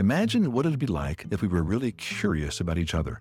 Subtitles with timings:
[0.00, 3.20] Imagine what it'd be like if we were really curious about each other.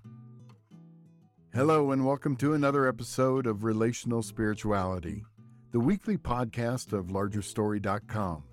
[1.53, 5.26] Hello, and welcome to another episode of Relational Spirituality,
[5.73, 8.44] the weekly podcast of LargerStory.com,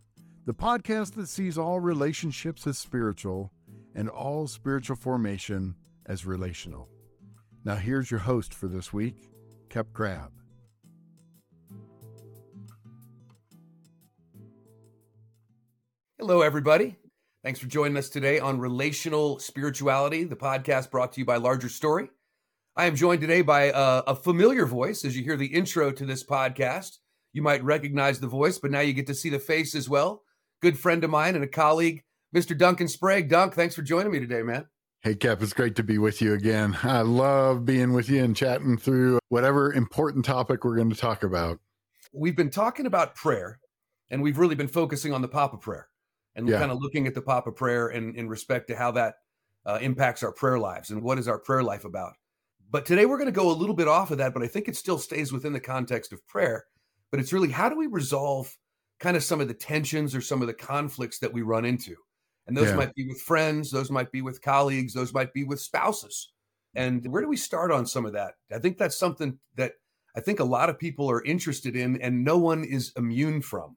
[0.44, 3.52] the podcast that sees all relationships as spiritual
[3.94, 6.88] and all spiritual formation as relational.
[7.64, 9.30] Now, here's your host for this week,
[9.70, 10.32] Kep Crabb.
[16.18, 16.96] Hello, everybody.
[17.46, 21.68] Thanks for joining us today on Relational Spirituality, the podcast brought to you by Larger
[21.68, 22.10] Story.
[22.74, 25.04] I am joined today by a, a, familiar voice.
[25.04, 26.96] As you hear the intro to this podcast,
[27.32, 30.24] you might recognize the voice, but now you get to see the face as well.
[30.60, 32.02] Good friend of mine and a colleague,
[32.34, 32.58] Mr.
[32.58, 33.28] Duncan Sprague.
[33.28, 34.66] Dunk, thanks for joining me today, man.
[35.02, 36.76] Hey, Kep, it's great to be with you again.
[36.82, 41.22] I love being with you and chatting through whatever important topic we're going to talk
[41.22, 41.60] about.
[42.12, 43.60] We've been talking about prayer,
[44.10, 45.86] and we've really been focusing on the Papa Prayer
[46.36, 46.58] and yeah.
[46.58, 49.14] kind of looking at the Papa Prayer and in respect to how that
[49.64, 52.12] uh, impacts our prayer lives and what is our prayer life about.
[52.70, 54.68] But today we're going to go a little bit off of that, but I think
[54.68, 56.64] it still stays within the context of prayer.
[57.10, 58.54] But it's really how do we resolve
[59.00, 61.96] kind of some of the tensions or some of the conflicts that we run into?
[62.46, 62.76] And those yeah.
[62.76, 66.32] might be with friends, those might be with colleagues, those might be with spouses.
[66.74, 68.34] And where do we start on some of that?
[68.52, 69.72] I think that's something that
[70.16, 73.76] I think a lot of people are interested in and no one is immune from.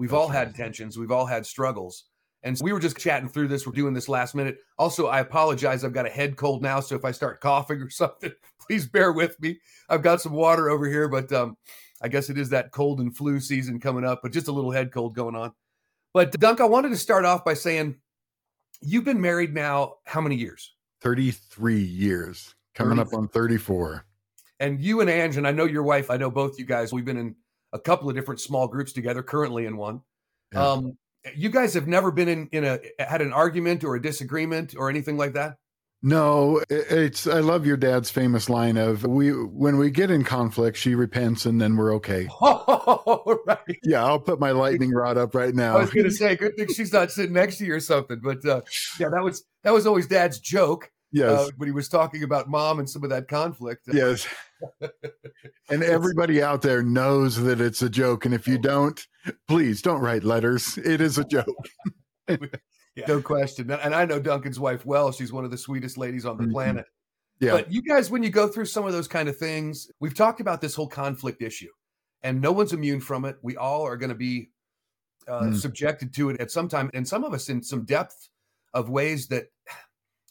[0.00, 2.04] We've That's all had tensions, we've all had struggles.
[2.42, 3.66] And so we were just chatting through this.
[3.66, 4.56] We're doing this last minute.
[4.78, 5.84] Also, I apologize.
[5.84, 6.80] I've got a head cold now.
[6.80, 9.60] So if I start coughing or something, please bear with me.
[9.90, 11.58] I've got some water over here, but um,
[12.00, 14.70] I guess it is that cold and flu season coming up, but just a little
[14.70, 15.52] head cold going on.
[16.14, 17.96] But Dunk, I wanted to start off by saying
[18.80, 20.72] you've been married now how many years?
[21.02, 23.16] 33 years, coming 33.
[23.16, 24.06] up on 34.
[24.60, 27.04] And you and Ange, and I know your wife, I know both you guys, we've
[27.04, 27.36] been in
[27.72, 30.00] a couple of different small groups together, currently in one.
[30.52, 30.66] Yeah.
[30.66, 30.98] Um,
[31.34, 34.88] you guys have never been in, in a had an argument or a disagreement or
[34.88, 35.56] anything like that?
[36.02, 40.78] No, it's I love your dad's famous line of we when we get in conflict,
[40.78, 42.26] she repents and then we're okay.
[42.42, 43.78] Oh, right.
[43.82, 45.76] Yeah, I'll put my lightning rod up right now.
[45.76, 48.20] I was going to say, good thing she's not sitting next to you or something.
[48.22, 48.62] But uh,
[48.98, 50.90] yeah, that was that was always dad's joke.
[51.12, 51.30] Yes.
[51.30, 53.88] Uh, when he was talking about mom and some of that conflict.
[53.92, 54.26] Yes.
[55.70, 58.26] and everybody out there knows that it's a joke.
[58.26, 59.00] And if you don't,
[59.48, 60.78] please don't write letters.
[60.78, 61.46] It is a joke.
[62.28, 63.06] yeah.
[63.08, 63.70] No question.
[63.70, 65.12] And I know Duncan's wife well.
[65.12, 66.52] She's one of the sweetest ladies on the mm-hmm.
[66.52, 66.86] planet.
[67.40, 67.52] Yeah.
[67.52, 70.40] But you guys, when you go through some of those kind of things, we've talked
[70.40, 71.70] about this whole conflict issue,
[72.22, 73.36] and no one's immune from it.
[73.42, 74.50] We all are going to be
[75.26, 75.56] uh, mm.
[75.56, 78.28] subjected to it at some time, and some of us in some depth
[78.74, 79.46] of ways that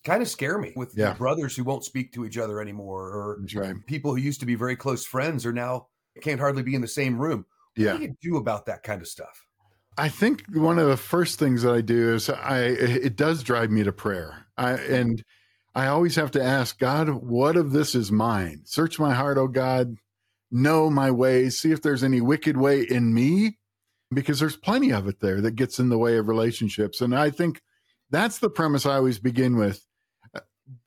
[0.04, 1.14] kind of scare me with yeah.
[1.14, 3.76] brothers who won't speak to each other anymore or right.
[3.86, 5.88] people who used to be very close friends are now
[6.22, 7.46] can't hardly be in the same room.
[7.76, 7.98] What yeah.
[7.98, 9.46] do you do about that kind of stuff?
[9.98, 13.70] I think one of the first things that I do is I it does drive
[13.70, 14.46] me to prayer.
[14.58, 15.24] I and
[15.76, 18.62] I always have to ask God, what of this is mine?
[18.64, 19.96] Search my heart, oh God,
[20.52, 23.58] know my ways, see if there's any wicked way in me
[24.12, 27.02] because there's plenty of it there that gets in the way of relationships.
[27.02, 27.62] And I think
[28.10, 29.86] that's the premise I always begin with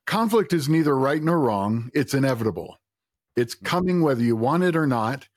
[0.05, 1.89] conflict is neither right nor wrong.
[1.93, 2.77] It's inevitable.
[3.35, 3.65] It's mm-hmm.
[3.65, 5.27] coming whether you want it or not.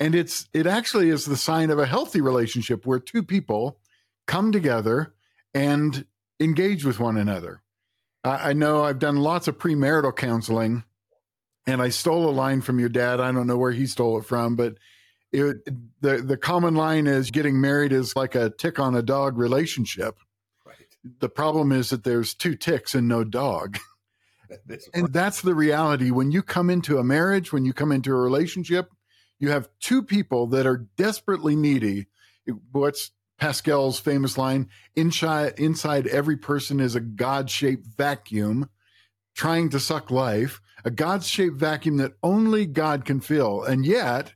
[0.00, 3.78] And it's it actually is the sign of a healthy relationship where two people
[4.26, 5.14] come together
[5.52, 6.04] and
[6.40, 7.62] engage with one another.
[8.24, 10.82] I, I know i've done lots of premarital counseling
[11.66, 13.20] and i stole a line from your dad.
[13.20, 14.74] I don't know where he stole it from but
[15.32, 15.64] it,
[16.00, 20.18] the the common line is getting married is like a tick on a dog relationship.
[20.66, 20.76] Right.
[21.20, 23.78] the problem is that there's two ticks and no dog
[24.94, 26.10] and that's the reality.
[26.10, 28.90] When you come into a marriage, when you come into a relationship,
[29.38, 32.06] you have two people that are desperately needy.
[32.72, 34.68] What's Pascal's famous line?
[34.94, 38.68] Inside, inside every person is a God shaped vacuum
[39.34, 43.62] trying to suck life, a God shaped vacuum that only God can fill.
[43.64, 44.32] And yet,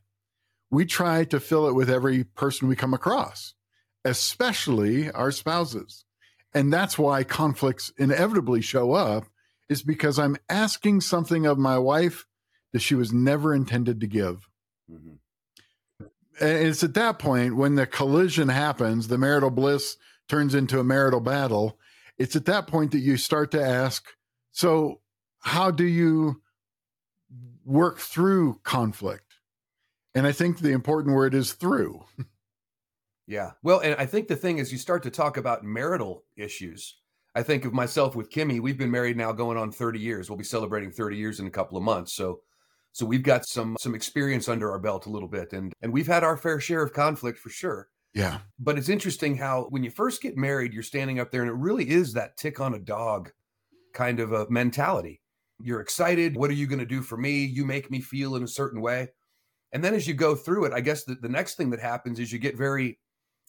[0.69, 3.53] we try to fill it with every person we come across,
[4.05, 6.03] especially our spouses.
[6.53, 9.25] And that's why conflicts inevitably show up
[9.69, 12.25] is because I'm asking something of my wife
[12.73, 14.49] that she was never intended to give.
[14.91, 15.15] Mm-hmm.
[16.41, 20.83] And it's at that point when the collision happens, the marital bliss turns into a
[20.83, 21.77] marital battle.
[22.17, 24.05] It's at that point that you start to ask,
[24.51, 25.01] so
[25.39, 26.41] how do you
[27.65, 29.35] work through conflict?
[30.15, 32.03] And I think the important word is through.
[33.29, 33.51] Yeah.
[33.61, 36.97] Well, and I think the thing is you start to talk about marital issues
[37.35, 38.59] I think of myself with Kimmy.
[38.59, 40.29] We've been married now going on 30 years.
[40.29, 42.15] We'll be celebrating 30 years in a couple of months.
[42.15, 42.41] So
[42.91, 46.07] so we've got some some experience under our belt a little bit and and we've
[46.07, 47.87] had our fair share of conflict for sure.
[48.13, 48.39] Yeah.
[48.57, 51.55] But it's interesting how when you first get married, you're standing up there and it
[51.55, 53.31] really is that tick on a dog
[53.93, 55.21] kind of a mentality.
[55.61, 56.35] You're excited.
[56.35, 57.45] What are you going to do for me?
[57.45, 59.09] You make me feel in a certain way.
[59.71, 62.19] And then as you go through it, I guess the, the next thing that happens
[62.19, 62.99] is you get very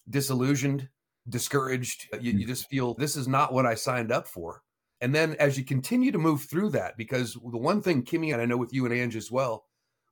[0.09, 0.89] disillusioned,
[1.29, 2.09] discouraged.
[2.21, 4.63] You, you just feel this is not what I signed up for.
[5.01, 8.43] And then as you continue to move through that, because the one thing, Kimmy, and
[8.43, 9.65] I know with you and Ange as well,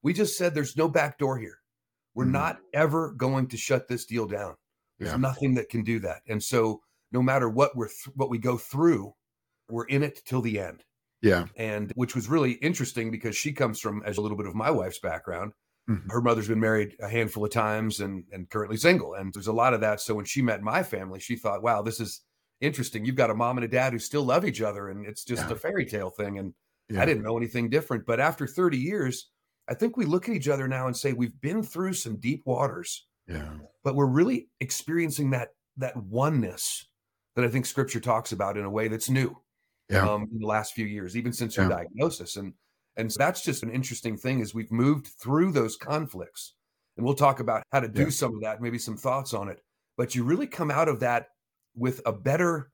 [0.03, 1.59] we just said there's no back door here.
[2.15, 2.33] We're mm-hmm.
[2.33, 4.55] not ever going to shut this deal down.
[4.99, 5.19] There's yeah.
[5.19, 6.23] nothing that can do that.
[6.27, 6.81] And so
[7.13, 9.13] no matter what we're th- what we go through,
[9.69, 10.85] we're in it till the end.
[11.21, 11.47] Yeah.
[11.57, 14.71] And which was really interesting because she comes from as a little bit of my
[14.71, 15.53] wife's background.
[15.89, 16.11] Mm-hmm.
[16.11, 19.15] Her mother's been married a handful of times and and currently single.
[19.15, 20.01] And there's a lot of that.
[20.01, 22.23] So when she met my family, she thought, wow, this is
[22.61, 23.05] interesting.
[23.05, 25.47] You've got a mom and a dad who still love each other and it's just
[25.47, 25.53] yeah.
[25.53, 26.39] a fairy tale thing.
[26.39, 26.53] And
[26.89, 27.03] yeah.
[27.03, 28.07] I didn't know anything different.
[28.07, 29.31] But after 30 years,
[29.69, 32.43] I think we look at each other now and say we've been through some deep
[32.45, 33.07] waters.
[33.27, 33.51] Yeah.
[33.85, 36.87] But we're really experiencing that that oneness
[37.37, 39.37] that I think scripture talks about in a way that's new
[39.89, 40.09] yeah.
[40.09, 41.77] um, in the last few years, even since your yeah.
[41.77, 42.37] diagnosis.
[42.37, 42.53] And
[42.99, 46.55] and so that's just an interesting thing as we've moved through those conflicts.
[46.97, 48.11] And we'll talk about how to do yeah.
[48.11, 49.63] some of that, maybe some thoughts on it.
[49.97, 51.29] But you really come out of that
[51.77, 52.73] with a better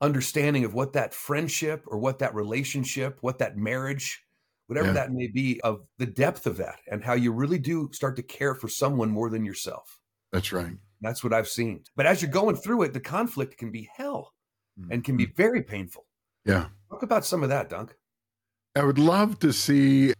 [0.00, 4.20] understanding of what that friendship or what that relationship, what that marriage,
[4.66, 4.94] whatever yeah.
[4.94, 8.22] that may be, of the depth of that and how you really do start to
[8.22, 10.00] care for someone more than yourself.
[10.32, 10.72] That's right.
[11.00, 11.84] That's what I've seen.
[11.94, 14.32] But as you're going through it, the conflict can be hell
[14.90, 15.36] and can be mm-hmm.
[15.36, 16.04] very painful.
[16.44, 16.66] Yeah.
[16.90, 17.94] Talk about some of that, Dunk.
[18.76, 20.12] I would love to see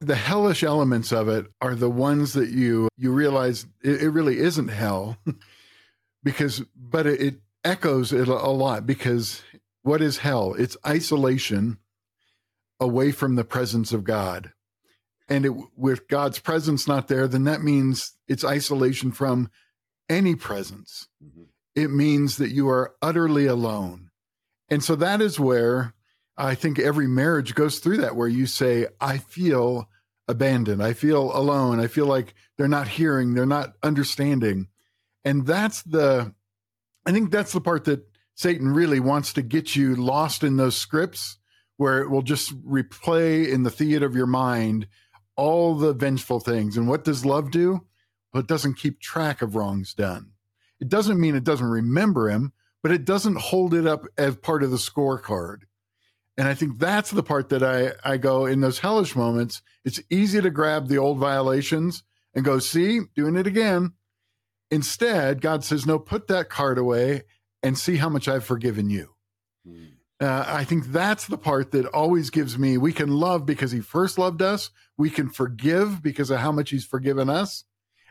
[0.00, 4.38] the hellish elements of it are the ones that you you realize it, it really
[4.38, 5.16] isn't hell
[6.24, 9.42] because but it, it echoes it a lot because
[9.82, 10.54] what is hell?
[10.54, 11.78] It's isolation
[12.80, 14.52] away from the presence of god.
[15.28, 19.50] And it, with god's presence not there then that means it's isolation from
[20.08, 21.06] any presence.
[21.24, 21.44] Mm-hmm.
[21.76, 24.10] It means that you are utterly alone.
[24.68, 25.94] And so that is where
[26.36, 29.88] I think every marriage goes through that, where you say, I feel
[30.26, 30.82] abandoned.
[30.82, 31.80] I feel alone.
[31.80, 34.68] I feel like they're not hearing, they're not understanding.
[35.24, 36.34] And that's the,
[37.06, 40.76] I think that's the part that Satan really wants to get you lost in those
[40.76, 41.38] scripts
[41.76, 44.86] where it will just replay in the theater of your mind
[45.36, 46.76] all the vengeful things.
[46.76, 47.84] And what does love do?
[48.32, 50.32] Well, it doesn't keep track of wrongs done.
[50.80, 52.52] It doesn't mean it doesn't remember him,
[52.82, 55.62] but it doesn't hold it up as part of the scorecard.
[56.36, 59.62] And I think that's the part that I, I go in those hellish moments.
[59.84, 62.02] It's easy to grab the old violations
[62.34, 63.92] and go, see, doing it again.
[64.70, 67.22] Instead, God says, no, put that card away
[67.62, 69.14] and see how much I've forgiven you.
[69.66, 69.92] Mm.
[70.20, 73.80] Uh, I think that's the part that always gives me we can love because he
[73.80, 74.70] first loved us.
[74.96, 77.64] We can forgive because of how much he's forgiven us.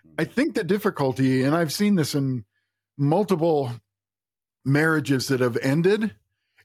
[0.04, 0.14] Hmm.
[0.20, 2.46] I think the difficulty, and I've seen this in
[2.98, 3.72] multiple
[4.66, 6.16] marriages that have ended,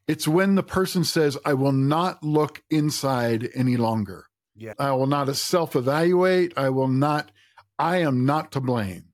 [0.08, 4.24] it's when the person says, I will not look inside any longer.
[4.56, 4.72] Yeah.
[4.78, 6.54] I will not self evaluate.
[6.56, 7.30] I will not,
[7.78, 9.04] I am not to blame.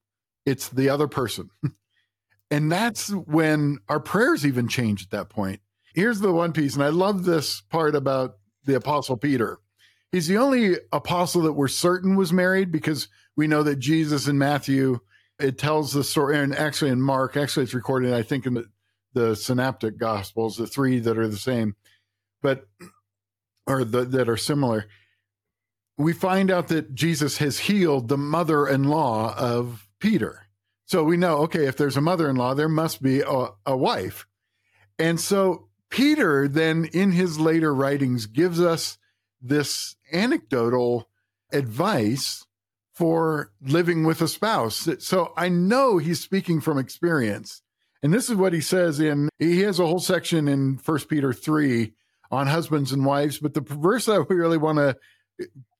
[0.46, 1.50] It's the other person.
[2.50, 5.60] and that's when our prayers even change at that point.
[5.94, 9.58] Here's the one piece, and I love this part about the Apostle Peter.
[10.10, 14.38] He's the only apostle that we're certain was married because we know that Jesus and
[14.38, 15.00] Matthew
[15.38, 18.66] it tells the story, and actually in Mark, actually it's recorded, I think, in the,
[19.14, 21.76] the synoptic gospels, the three that are the same,
[22.42, 22.66] but
[23.66, 24.86] or the, that are similar.
[25.96, 30.46] We find out that Jesus has healed the mother in law of Peter.
[30.86, 33.76] So we know, okay, if there's a mother in law, there must be a, a
[33.76, 34.26] wife.
[34.98, 38.98] And so Peter then, in his later writings, gives us
[39.40, 41.08] this anecdotal
[41.52, 42.44] advice
[42.92, 44.88] for living with a spouse.
[44.98, 47.62] So I know he's speaking from experience.
[48.04, 51.32] And this is what he says in he has a whole section in First Peter
[51.32, 51.92] 3
[52.30, 54.96] on husbands and wives, but the verse that we really want to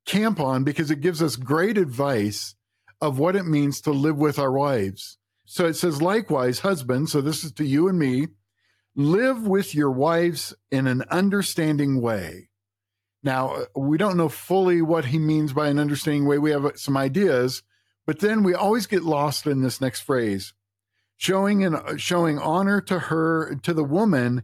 [0.04, 2.57] camp on because it gives us great advice
[3.00, 5.19] of what it means to live with our wives.
[5.45, 8.26] So it says, likewise, husbands, so this is to you and me,
[8.97, 12.49] live with your wives in an understanding way
[13.25, 16.38] now, we don't know fully what he means by an understanding way.
[16.38, 17.62] We have some ideas,
[18.07, 20.52] but then we always get lost in this next phrase
[21.25, 24.43] showing and showing honor to her, to the woman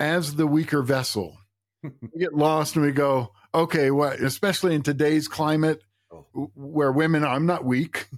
[0.00, 1.36] as the weaker vessel.
[1.82, 6.50] we get lost and we go, okay, what, especially in today's climate oh.
[6.54, 8.08] where women, I'm not weak,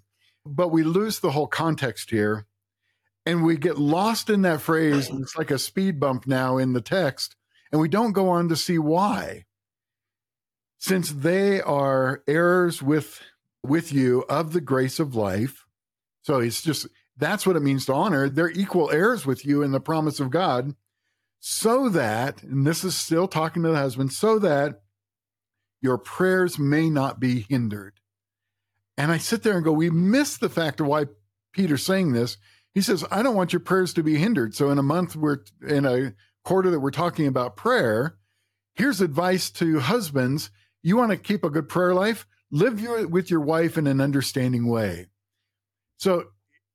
[0.47, 2.47] but we lose the whole context here.
[3.27, 5.11] And we get lost in that phrase.
[5.11, 7.37] It's like a speed bump now in the text.
[7.71, 9.45] And we don't go on to see why
[10.79, 13.21] since they are heirs with
[13.63, 15.67] with you of the grace of life.
[16.23, 16.87] So it's just
[17.21, 18.29] that's what it means to honor.
[18.29, 20.75] They're equal heirs with you in the promise of God,
[21.39, 24.83] so that, and this is still talking to the husband, so that
[25.81, 28.01] your prayers may not be hindered.
[28.99, 31.07] And I sit there and go, we miss the fact of why
[31.53, 32.37] Peter's saying this.
[32.75, 34.55] He says, I don't want your prayers to be hindered.
[34.55, 36.13] So in a month, we're in a
[36.45, 38.17] quarter that we're talking about prayer.
[38.75, 40.51] Here's advice to husbands.
[40.83, 42.27] You want to keep a good prayer life?
[42.51, 45.07] Live your, with your wife in an understanding way.
[45.97, 46.27] So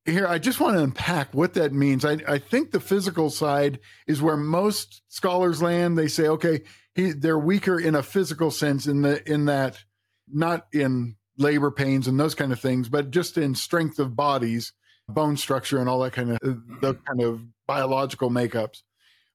[0.06, 2.06] here, I just want to unpack what that means.
[2.06, 5.98] I, I think the physical side is where most scholars land.
[5.98, 6.62] They say, okay,
[6.94, 9.84] he, they're weaker in a physical sense in the in that
[10.32, 14.74] not in labor pains and those kind of things, but just in strength of bodies,
[15.10, 17.04] bone structure, and all that kind of uh, the mm-hmm.
[17.06, 18.84] kind of biological makeups.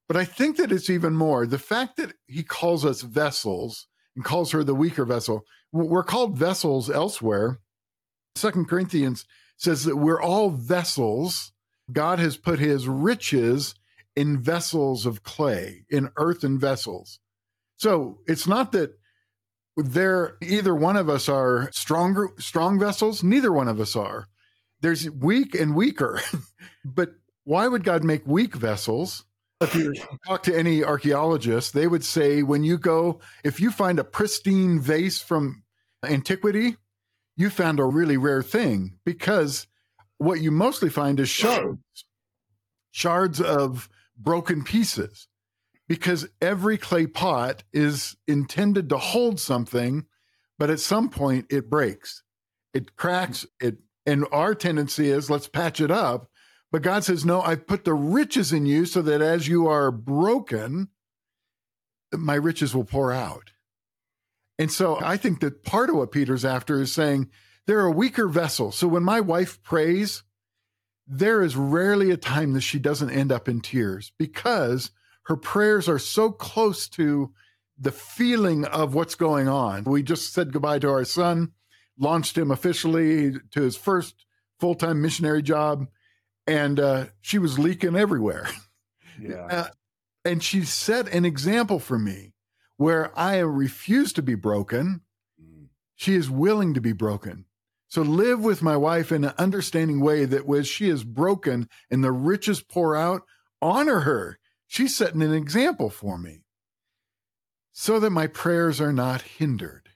[0.07, 4.25] But I think that it's even more the fact that he calls us vessels and
[4.25, 5.45] calls her the weaker vessel.
[5.73, 7.61] We're called vessels elsewhere.
[8.37, 9.25] Second Corinthians
[9.61, 11.53] says that we're all vessels.
[11.93, 13.75] God has put his riches
[14.17, 17.21] in vessels of clay, in earthen vessels.
[17.77, 18.99] So it's not that
[19.77, 24.29] there either one of us are stronger strong vessels, neither one of us are.
[24.81, 26.21] There's weak and weaker.
[26.85, 27.13] but
[27.45, 29.25] why would God make weak vessels?
[29.61, 29.93] if you
[30.27, 34.81] talk to any archaeologist, they would say when you go, if you find a pristine
[34.81, 35.65] vase from
[36.03, 36.79] antiquity,
[37.41, 39.67] you found a really rare thing because
[40.19, 42.05] what you mostly find is shards,
[42.91, 45.27] shards of broken pieces,
[45.89, 50.05] because every clay pot is intended to hold something,
[50.59, 52.23] but at some point it breaks,
[52.75, 56.29] it cracks, it, and our tendency is let's patch it up.
[56.71, 59.91] But God says, No, I've put the riches in you so that as you are
[59.91, 60.89] broken,
[62.13, 63.51] my riches will pour out.
[64.61, 67.31] And so I think that part of what Peter's after is saying,
[67.67, 68.73] they're a weaker vessel.
[68.73, 70.23] So when my wife prays,
[71.07, 74.91] there is rarely a time that she doesn't end up in tears because
[75.25, 77.33] her prayers are so close to
[77.79, 79.85] the feeling of what's going on.
[79.85, 81.53] We just said goodbye to our son,
[81.99, 84.27] launched him officially to his first
[84.59, 85.87] full time missionary job
[86.47, 88.47] and uh, she was leaking everywhere.
[89.19, 89.47] Yeah.
[89.47, 89.69] Uh,
[90.25, 92.35] and she set an example for me
[92.81, 95.03] where I refuse to be broken.
[95.39, 95.67] Mm.
[95.97, 97.45] She is willing to be broken.
[97.89, 102.03] So live with my wife in an understanding way that when she is broken and
[102.03, 103.21] the riches pour out,
[103.61, 104.39] honor her.
[104.67, 106.45] She's setting an example for me
[107.71, 109.91] so that my prayers are not hindered.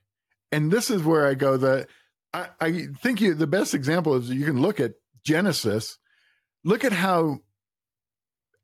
[0.52, 1.88] And this is where I go that
[2.34, 4.92] I, I think you, the best example is you can look at
[5.24, 5.96] Genesis
[6.64, 7.38] look at how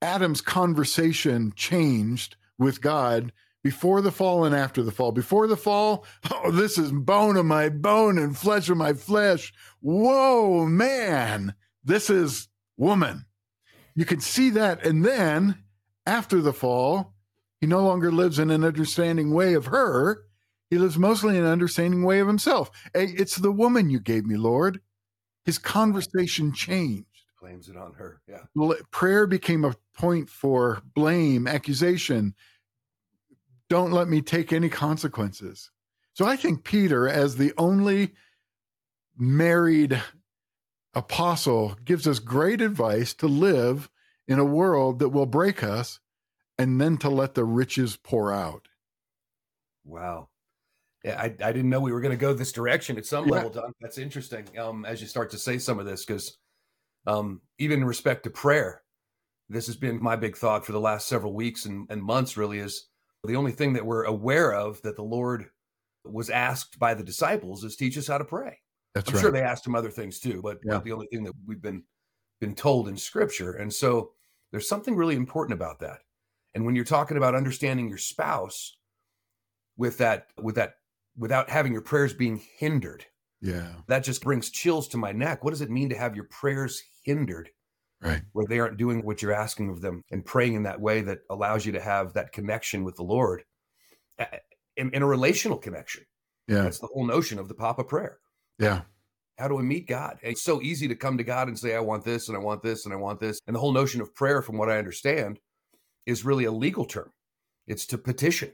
[0.02, 5.12] Adam's conversation changed with God before the fall and after the fall.
[5.12, 9.52] Before the fall, oh, this is bone of my bone and flesh of my flesh.
[9.80, 13.26] Whoa, man, this is woman.
[13.94, 14.84] You can see that.
[14.84, 15.62] And then
[16.06, 17.14] after the fall,
[17.60, 20.24] he no longer lives in an understanding way of her.
[20.70, 22.70] He lives mostly in an understanding way of himself.
[22.94, 24.80] Hey, it's the woman you gave me, Lord.
[25.44, 27.06] His conversation changed
[27.40, 28.20] blames it on her.
[28.28, 28.72] Yeah.
[28.90, 32.34] Prayer became a point for blame, accusation.
[33.70, 35.70] Don't let me take any consequences.
[36.12, 38.14] So I think Peter, as the only
[39.16, 40.02] married
[40.92, 43.88] apostle, gives us great advice to live
[44.26, 46.00] in a world that will break us
[46.58, 48.66] and then to let the riches pour out.
[49.84, 50.28] Wow.
[51.04, 53.34] Yeah, I, I didn't know we were going to go this direction at some yeah.
[53.34, 53.72] level, Don.
[53.80, 54.46] That's interesting.
[54.58, 56.36] Um, as you start to say some of this, because
[57.06, 58.82] um, even in respect to prayer,
[59.48, 62.58] this has been my big thought for the last several weeks and, and months, really,
[62.58, 62.88] is
[63.24, 65.46] the only thing that we're aware of that the Lord
[66.04, 68.58] was asked by the disciples is teach us how to pray.
[68.94, 69.20] That's I'm right.
[69.20, 70.74] sure they asked him other things too, but, yeah.
[70.74, 71.84] but the only thing that we've been
[72.40, 73.52] been told in scripture.
[73.52, 74.12] And so
[74.50, 75.98] there's something really important about that.
[76.54, 78.78] And when you're talking about understanding your spouse
[79.76, 80.76] with that, with that,
[81.16, 83.04] without having your prayers being hindered,
[83.40, 83.72] yeah.
[83.86, 85.42] That just brings chills to my neck.
[85.42, 87.50] What does it mean to have your prayers hindered?
[88.02, 88.22] Right.
[88.32, 91.18] Where they aren't doing what you're asking of them and praying in that way that
[91.28, 93.44] allows you to have that connection with the Lord
[94.76, 96.04] in, in a relational connection.
[96.48, 96.62] Yeah.
[96.62, 98.18] That's the whole notion of the Papa prayer.
[98.58, 98.82] Yeah.
[99.38, 100.18] How do we meet God?
[100.22, 102.62] It's so easy to come to God and say, I want this and I want
[102.62, 103.38] this and I want this.
[103.46, 105.38] And the whole notion of prayer, from what I understand,
[106.06, 107.10] is really a legal term.
[107.66, 108.52] It's to petition.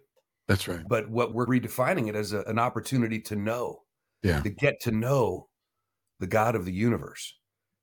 [0.48, 0.82] That's right.
[0.88, 3.82] But what we're redefining it as a, an opportunity to know
[4.22, 4.40] yeah.
[4.40, 5.48] to get to know
[6.20, 7.34] the God of the universe.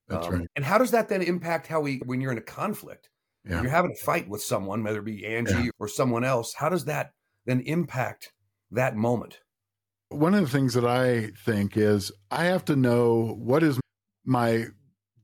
[0.07, 0.47] That's um, right.
[0.55, 3.09] And how does that then impact how we, when you're in a conflict,
[3.45, 3.61] yeah.
[3.61, 5.69] you're having a fight with someone, whether it be Angie yeah.
[5.79, 7.13] or someone else, how does that
[7.45, 8.33] then impact
[8.71, 9.39] that moment?
[10.09, 13.79] One of the things that I think is I have to know what is
[14.25, 14.65] my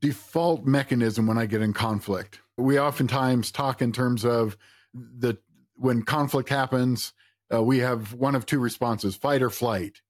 [0.02, 2.40] default mechanism when I get in conflict.
[2.58, 4.58] We oftentimes talk in terms of
[4.94, 5.38] the
[5.76, 7.14] when conflict happens,
[7.54, 10.02] uh, we have one of two responses fight or flight.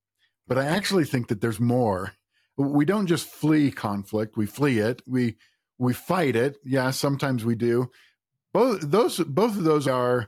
[0.48, 2.14] But I actually think that there's more.
[2.60, 5.01] We don't just flee conflict, we flee it.
[5.08, 5.38] We
[5.78, 6.58] we fight it.
[6.63, 7.89] Yeah, sometimes we do.
[8.54, 10.28] Both those both of those are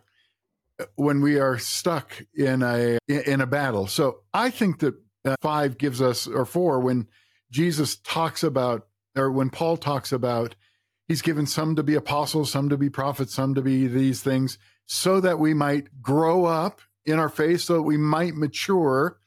[0.96, 3.88] when we are stuck in a in a battle.
[3.88, 4.96] So I think that
[5.26, 7.08] uh, 5 gives us or 4 when
[7.52, 10.56] Jesus talks about or when Paul talks about
[11.08, 14.58] he's given some to be apostles, some to be prophets, some to be these things
[14.86, 19.18] so that we might grow up in our faith, so that we might mature.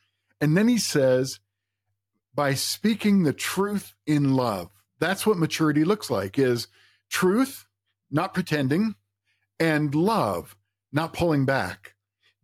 [0.41, 1.41] And then he says,
[2.35, 4.71] by speaking the truth in love.
[4.99, 6.69] That's what maturity looks like is
[7.11, 7.67] truth,
[8.11, 8.95] not pretending,
[9.61, 10.57] and love,
[10.93, 11.95] not pulling back.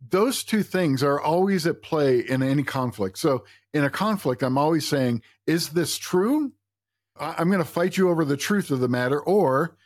[0.09, 3.17] Those two things are always at play in any conflict.
[3.17, 6.53] So in a conflict, I'm always saying, is this true?
[7.19, 9.77] I'm going to fight you over the truth of the matter, or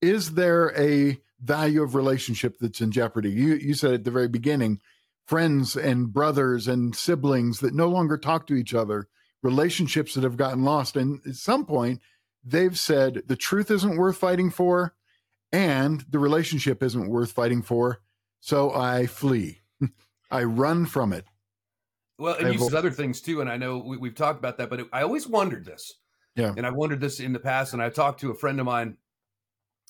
[0.00, 3.30] is there a value of relationship that's in jeopardy?
[3.30, 4.80] You you said at the very beginning,
[5.26, 9.08] friends and brothers and siblings that no longer talk to each other,
[9.42, 12.00] relationships that have gotten lost, and at some point
[12.44, 14.94] they've said the truth isn't worth fighting for,
[15.52, 18.00] and the relationship isn't worth fighting for,
[18.40, 19.60] so I flee,
[20.30, 21.24] I run from it.
[22.18, 24.68] Well, and you said other things too, and I know we, have talked about that,
[24.68, 25.94] but I always wondered this
[26.36, 26.54] yeah.
[26.56, 27.72] And I wondered this in the past.
[27.72, 28.96] And I talked to a friend of mine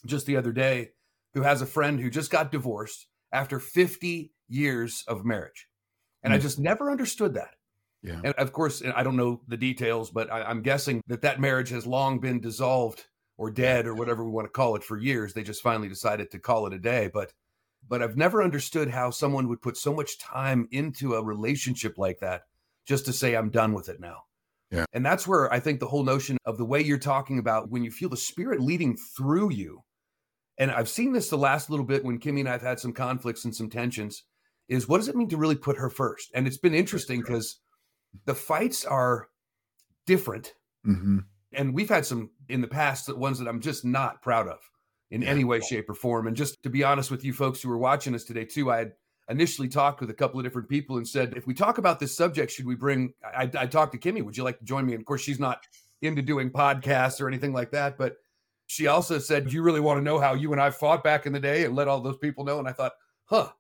[0.07, 0.91] just the other day
[1.35, 5.69] who has a friend who just got divorced after 50 years of marriage.
[6.23, 6.37] And mm.
[6.37, 7.55] I just never understood that.
[8.03, 8.21] Yeah.
[8.25, 11.69] And of course, I don't know the details, but I, I'm guessing that that marriage
[11.71, 13.05] has long been dissolved
[13.37, 15.35] or dead or whatever we want to call it for years.
[15.35, 17.11] They just finally decided to call it a day.
[17.13, 17.33] But
[17.89, 22.21] but I've never understood how someone would put so much time into a relationship like
[22.21, 22.43] that
[22.87, 24.25] just to say I'm done with it now.
[24.71, 24.85] Yeah.
[24.93, 27.83] And that's where I think the whole notion of the way you're talking about when
[27.83, 29.83] you feel the spirit leading through you.
[30.59, 33.45] And I've seen this the last little bit when Kimmy and I've had some conflicts
[33.45, 34.23] and some tensions
[34.69, 36.31] is what does it mean to really put her first?
[36.35, 37.59] And it's been interesting because
[38.25, 39.29] the fights are
[40.07, 40.55] different.
[40.87, 41.19] Mm-hmm.
[41.53, 44.59] And we've had some in the past, that ones that I'm just not proud of
[45.11, 45.29] in yeah.
[45.29, 46.27] any way, shape, or form.
[46.27, 48.79] And just to be honest with you folks who are watching us today, too, I
[48.79, 48.93] had
[49.29, 52.17] initially talked with a couple of different people and said, if we talk about this
[52.17, 53.13] subject, should we bring?
[53.25, 54.23] I, I talked to Kimmy.
[54.25, 54.93] Would you like to join me?
[54.95, 55.67] And of course, she's not
[56.03, 58.17] into doing podcasts or anything like that, but
[58.67, 61.27] she also said, "Do you really want to know how you and I fought back
[61.27, 62.93] in the day and let all those people know?" And I thought,
[63.25, 63.51] huh,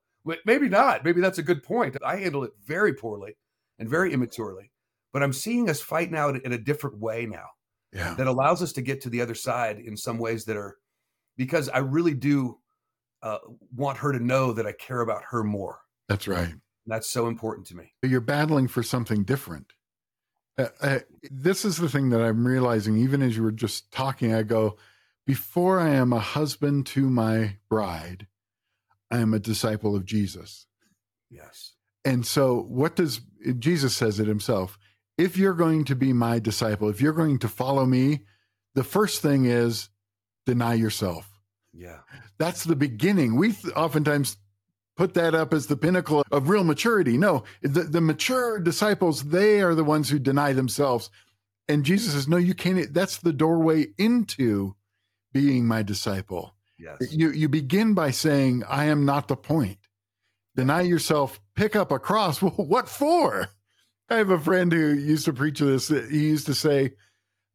[0.46, 1.04] maybe not.
[1.04, 1.96] Maybe that's a good point.
[2.04, 3.36] I handle it very poorly
[3.80, 4.70] and very immaturely,
[5.12, 7.46] but I'm seeing us fight now in a different way now.
[7.92, 8.14] Yeah.
[8.14, 10.76] That allows us to get to the other side in some ways that are
[11.36, 12.58] because I really do
[13.22, 13.38] uh,
[13.74, 15.80] want her to know that I care about her more.
[16.08, 16.54] That's right.
[16.86, 17.92] That's so important to me.
[18.04, 19.72] You're battling for something different.
[20.56, 20.98] Uh, uh,
[21.30, 24.76] this is the thing that I'm realizing, even as you were just talking, I go,
[25.26, 28.26] before I am a husband to my bride,
[29.10, 30.66] I am a disciple of Jesus.
[31.30, 31.74] Yes.
[32.04, 33.20] And so, what does
[33.58, 34.78] Jesus says it himself?
[35.18, 38.20] If you're going to be my disciple, if you're going to follow me,
[38.74, 39.90] the first thing is
[40.46, 41.28] deny yourself.
[41.72, 41.98] Yeah.
[42.38, 43.36] That's the beginning.
[43.36, 44.38] We oftentimes
[44.96, 47.16] put that up as the pinnacle of real maturity.
[47.16, 51.10] No, the, the mature disciples, they are the ones who deny themselves.
[51.68, 52.92] And Jesus says, No, you can't.
[52.92, 54.74] That's the doorway into
[55.32, 56.54] being my disciple.
[56.78, 57.12] Yes.
[57.12, 59.78] You, you begin by saying, I am not the point.
[60.56, 62.40] Deny yourself, pick up a cross.
[62.42, 63.48] Well, what for?
[64.08, 65.88] I have a friend who used to preach this.
[65.88, 66.92] He used to say,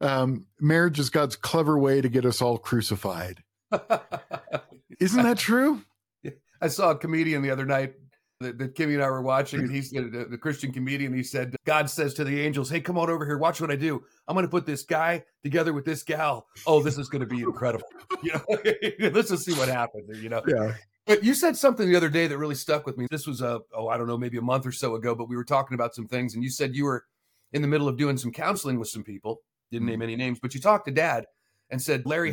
[0.00, 3.42] um, marriage is God's clever way to get us all crucified.
[5.00, 5.82] Isn't that true?
[6.62, 7.94] I saw a comedian the other night
[8.40, 11.12] that, that Kimmy and I were watching, and he's the, the Christian comedian.
[11.12, 13.76] He said, God says to the angels, Hey, come on over here, watch what I
[13.76, 14.02] do.
[14.28, 16.46] I'm going to put this guy together with this gal.
[16.66, 17.88] Oh, this is going to be incredible.
[18.22, 20.22] You know, let's just see what happens.
[20.22, 20.74] You know, yeah.
[21.06, 23.06] But you said something the other day that really stuck with me.
[23.10, 25.36] This was a, oh, I don't know, maybe a month or so ago, but we
[25.36, 27.04] were talking about some things, and you said you were
[27.52, 29.40] in the middle of doing some counseling with some people.
[29.70, 30.02] Didn't name mm-hmm.
[30.02, 31.26] any names, but you talked to dad
[31.70, 32.32] and said, Larry,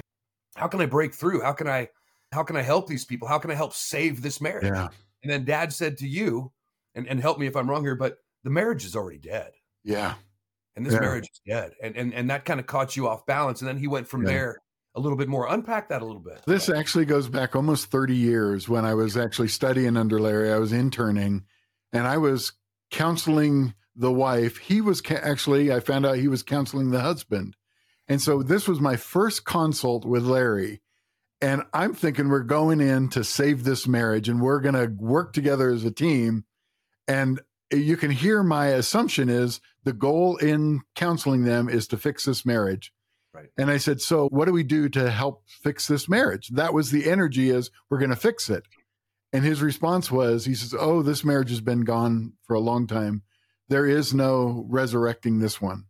[0.56, 1.42] how can I break through?
[1.42, 1.90] How can I
[2.32, 3.28] how can I help these people?
[3.28, 4.66] How can I help save this marriage?
[4.66, 4.90] Yeah.
[5.22, 6.52] And then dad said to you,
[6.96, 9.52] and, and help me if I'm wrong here, but the marriage is already dead.
[9.84, 10.16] Yeah.
[10.76, 11.00] And this yeah.
[11.00, 11.74] marriage is dead.
[11.82, 13.62] And and and that kind of caught you off balance.
[13.62, 14.30] And then he went from yeah.
[14.30, 14.58] there
[14.96, 15.48] a little bit more.
[15.48, 16.42] Unpack that a little bit.
[16.46, 20.52] This actually goes back almost 30 years when I was actually studying under Larry.
[20.52, 21.46] I was interning
[21.92, 22.54] and I was
[22.92, 24.58] counseling the wife.
[24.58, 27.56] He was ca- actually, I found out he was counseling the husband.
[28.08, 30.82] And so this was my first consult with Larry.
[31.42, 35.34] And I'm thinking we're going in to save this marriage and we're going to work
[35.34, 36.46] together as a team.
[37.08, 42.26] And you can hear my assumption is the goal in counseling them is to fix
[42.26, 42.93] this marriage.
[43.34, 43.50] Right.
[43.58, 46.50] And I said, so what do we do to help fix this marriage?
[46.50, 48.64] That was the energy is we're going to fix it.
[49.32, 52.86] And his response was, he says, oh, this marriage has been gone for a long
[52.86, 53.24] time.
[53.70, 55.86] There is no resurrecting this one.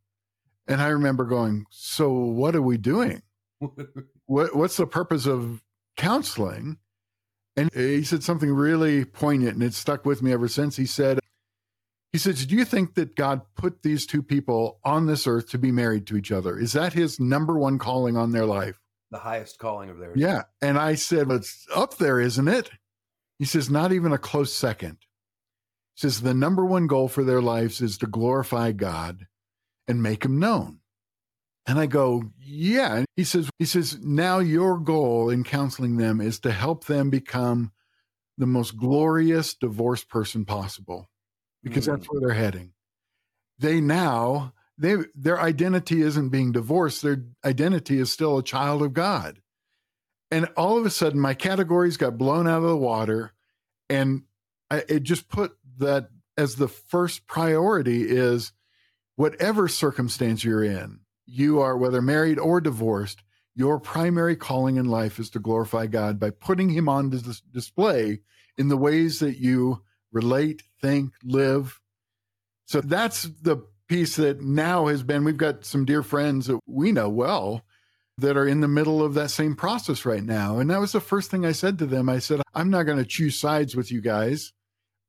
[0.68, 3.22] And I remember going, so what are we doing?
[4.26, 5.62] what, what's the purpose of
[5.98, 6.78] counseling?
[7.58, 10.78] And he said something really poignant and it stuck with me ever since.
[10.78, 11.20] He said,
[12.14, 15.58] he says, Do you think that God put these two people on this earth to
[15.58, 16.58] be married to each other?
[16.58, 18.80] Is that his number one calling on their life?
[19.10, 20.16] The highest calling of theirs.
[20.16, 20.44] Yeah.
[20.62, 22.70] And I said, well, It's up there, isn't it?
[23.40, 25.00] He says, Not even a close second.
[25.96, 29.26] He says, The number one goal for their lives is to glorify God
[29.88, 30.82] and make him known.
[31.66, 32.98] And I go, Yeah.
[32.98, 37.10] And he says, He says, Now your goal in counseling them is to help them
[37.10, 37.72] become
[38.38, 41.10] the most glorious divorced person possible
[41.64, 42.12] because that's mm.
[42.12, 42.74] where they're heading.
[43.60, 47.02] They now they their identity isn't being divorced.
[47.02, 49.40] Their identity is still a child of God.
[50.32, 53.34] And all of a sudden, my categories got blown out of the water,
[53.90, 54.24] and
[54.72, 58.52] I, it just put that as the first priority is
[59.16, 63.24] whatever circumstance you're in, you are whether married or divorced.
[63.56, 68.22] Your primary calling in life is to glorify God by putting Him on dis- display
[68.58, 71.80] in the ways that you relate, think, live.
[72.66, 75.24] So that's the piece that now has been.
[75.26, 77.64] We've got some dear friends that we know well
[78.20, 80.60] that are in the middle of that same process right now.
[80.60, 82.08] And that was the first thing I said to them.
[82.10, 84.54] I said, I'm not going to choose sides with you guys,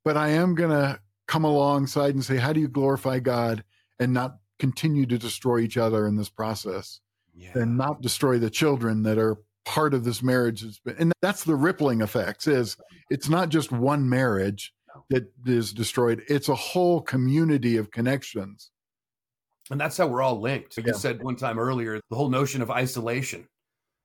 [0.05, 3.63] but I am going to come alongside and say, how do you glorify God
[3.99, 7.01] and not continue to destroy each other in this process
[7.35, 7.51] Yeah.
[7.55, 10.63] and not destroy the children that are part of this marriage
[10.99, 12.77] and that's the rippling effects is
[13.11, 14.74] it's not just one marriage
[15.11, 18.71] that is destroyed it's a whole community of connections
[19.71, 20.77] And that's how we're all linked.
[20.77, 20.93] Like Yeah.
[20.93, 23.49] you said one time earlier, the whole notion of isolation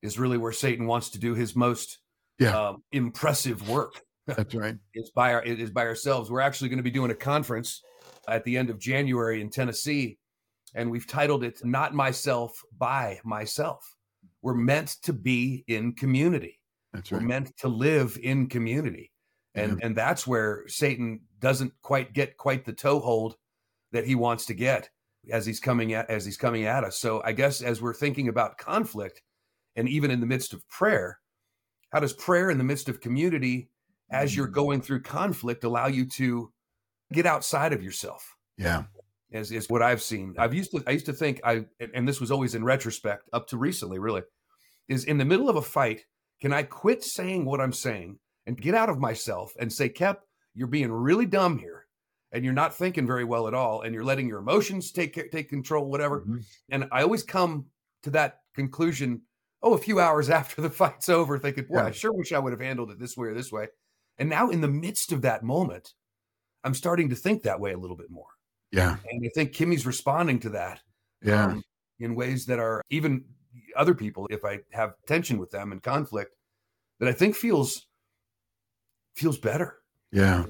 [0.01, 1.99] is really where Satan wants to do his most
[2.39, 2.57] Yeah.
[2.69, 3.93] um, impressive work.
[4.25, 6.31] that's right Is by our, it is by ourselves.
[6.31, 7.81] We're actually going to be doing a conference
[8.27, 10.17] at the end of January in Tennessee,
[10.75, 13.83] and we've titled it "Not Myself by Myself."
[14.41, 16.57] We're meant to be in community.
[16.93, 17.21] that's right.
[17.21, 19.11] We're meant to live in community.
[19.55, 23.35] And and that's where Satan doesn't quite get quite the toehold
[23.91, 24.89] that he wants to get
[25.31, 26.97] as he's coming at as he's coming at us.
[26.97, 29.21] So I guess as we're thinking about conflict
[29.75, 31.19] and even in the midst of prayer,
[31.91, 33.69] how does prayer in the midst of community
[34.11, 34.53] as you're mm.
[34.53, 36.51] going through conflict allow you to
[37.11, 38.35] get outside of yourself?
[38.57, 38.83] yeah
[39.31, 40.35] is, is what I've seen.
[40.37, 43.47] I've used to I used to think I and this was always in retrospect up
[43.47, 44.23] to recently really
[44.87, 46.01] is in the middle of a fight
[46.41, 50.23] can I quit saying what I'm saying and get out of myself and say Kep
[50.55, 51.85] you're being really dumb here
[52.31, 55.49] and you're not thinking very well at all and you're letting your emotions take take
[55.49, 56.21] control whatever.
[56.21, 56.43] Mhm.
[56.69, 57.67] and I always come
[58.01, 59.21] to that conclusion
[59.61, 61.85] oh a few hours after the fight's over thinking boy Yeah.
[61.85, 63.67] I sure wish I would have handled it this way or this way.
[64.17, 65.93] And now in the midst of that moment
[66.63, 68.31] I'm starting to think that way a little bit more.
[68.71, 68.97] Yeah.
[69.11, 70.81] And I think Kimmy's responding to that
[71.21, 71.45] yeah.
[71.45, 71.63] um,
[71.99, 73.25] in ways that are even
[73.75, 76.31] other people, if I have tension with them and conflict,
[76.99, 77.85] that I think feels
[79.19, 79.77] feels better.
[80.11, 80.45] yeah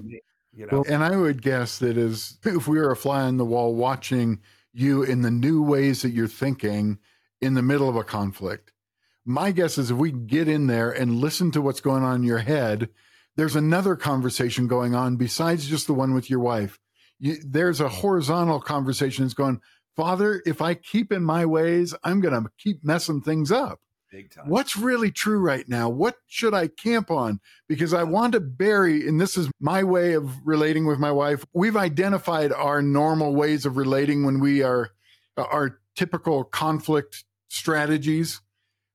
[0.54, 3.38] You know, Well, and I would guess that as if we were a fly on
[3.38, 4.40] the wall watching
[4.74, 7.00] you in the new ways that you're thinking
[7.42, 8.72] in the middle of a conflict,
[9.26, 12.24] my guess is if we get in there and listen to what's going on in
[12.24, 12.90] your head,
[13.36, 16.80] there's another conversation going on besides just the one with your wife.
[17.20, 19.62] You, there's a horizontal conversation that's going,
[19.96, 23.80] Father, if I keep in my ways, I'm going to keep messing things up
[24.12, 24.48] big time.
[24.48, 25.90] what's really true right now?
[25.90, 27.40] What should i camp on?
[27.68, 31.46] Because i want to bury and this is my way of relating with my wife
[31.54, 34.92] we've identified our normal ways of relating when we are
[35.38, 38.42] our typical conflict strategies.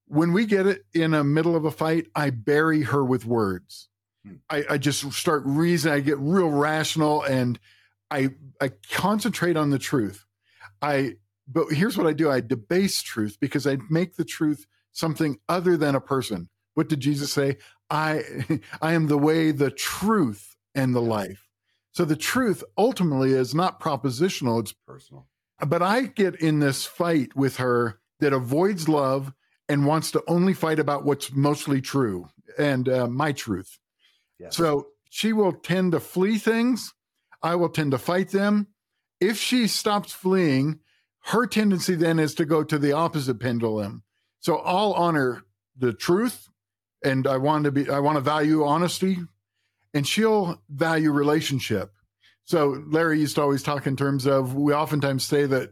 [0.06, 3.88] When we get it in the middle of a fight i bury her with words.
[4.26, 4.34] Hmm.
[4.50, 7.58] I, I just start reasoning i get real rational and
[8.10, 10.24] i i concentrate on the truth.
[10.82, 12.30] I but here's what i do.
[12.30, 16.48] I debase truth because i make the truth something other than a person.
[16.72, 17.58] What did Jesus say?
[17.90, 18.22] I
[18.80, 21.50] I am the way, the truth, and the life.
[21.92, 25.28] So the truth ultimately is not propositional, it's Personal.
[25.64, 29.32] but I get in this fight with her that avoids love
[29.68, 32.28] and wants to only fight about what's mostly true
[32.58, 33.78] and uh, my truth.
[34.38, 34.56] Yes.
[34.56, 36.92] So she will tend to flee things.
[37.42, 38.68] I will tend to fight them.
[39.20, 40.80] If she stops fleeing,
[41.26, 44.02] her tendency then is to go to the opposite pendulum.
[44.44, 45.42] So I'll honor
[45.74, 46.50] the truth
[47.02, 49.16] and I want to be I want to value honesty
[49.94, 51.92] and she'll value relationship.
[52.44, 55.70] So Larry used to always talk in terms of we oftentimes say that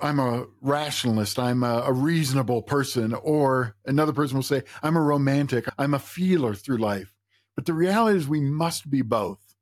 [0.00, 5.02] I'm a rationalist, I'm a, a, reasonable person, or another person will say, I'm a
[5.02, 7.12] romantic, I'm a feeler through life.
[7.56, 9.54] But the reality is, we must be both.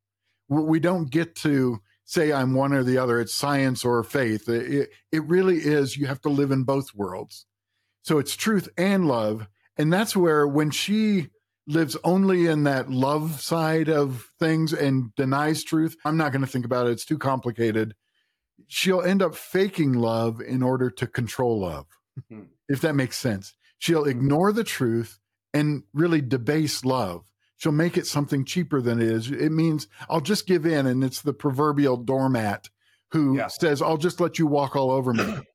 [0.48, 3.18] We don't get to say I'm one or the other.
[3.18, 4.48] It's science or faith.
[4.48, 7.46] It, it really is, you have to live in both worlds.
[8.02, 9.48] So it's truth and love.
[9.76, 11.28] And that's where, when she
[11.66, 16.50] lives only in that love side of things and denies truth, I'm not going to
[16.50, 16.92] think about it.
[16.92, 17.94] It's too complicated
[18.66, 21.86] she'll end up faking love in order to control love,
[22.20, 22.44] mm-hmm.
[22.68, 23.54] if that makes sense.
[23.78, 25.18] She'll ignore the truth
[25.54, 27.24] and really debase love.
[27.56, 29.30] She'll make it something cheaper than it is.
[29.30, 32.68] It means I'll just give in, and it's the proverbial doormat
[33.10, 33.48] who yeah.
[33.48, 35.24] says, I'll just let you walk all over me.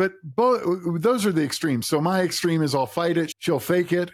[0.00, 1.86] but both those are the extremes.
[1.86, 4.10] So my extreme is I'll fight it, she'll fake it.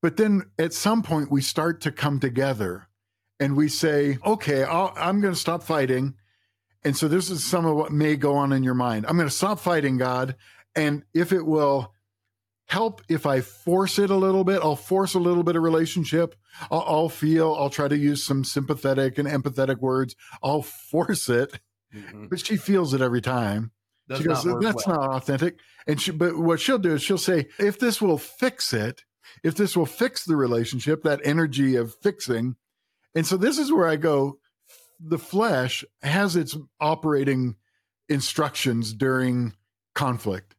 [0.00, 2.86] But then at some point, we start to come together
[3.40, 6.14] and we say, okay, i am going to stop fighting
[6.86, 9.06] and so this is some of what may go on in your mind.
[9.06, 10.36] I'm going to stop fighting God.
[10.76, 11.92] And if it will
[12.68, 16.36] help, if I force it a little bit, I'll force a little bit of relationship.
[16.70, 20.14] I'll, I'll feel, I'll try to use some sympathetic and empathetic words.
[20.44, 21.58] I'll force it.
[21.92, 22.26] Mm-hmm.
[22.26, 23.72] But she feels it every time.
[24.08, 25.00] Does she goes, that's well.
[25.00, 25.58] not authentic.
[25.86, 29.02] And she, but what she'll do is she'll say, if this will fix it,
[29.42, 32.56] if this will fix the relationship, that energy of fixing.
[33.14, 34.38] And so this is where I go,
[35.00, 37.56] the flesh has its operating
[38.08, 39.54] instructions during
[39.94, 40.54] conflict.